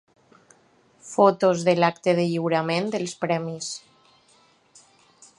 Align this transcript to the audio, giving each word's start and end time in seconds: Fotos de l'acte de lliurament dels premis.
Fotos 1.09 1.59
de 1.67 1.75
l'acte 1.81 2.15
de 2.19 2.25
lliurament 2.31 2.89
dels 2.95 3.13
premis. 3.27 3.69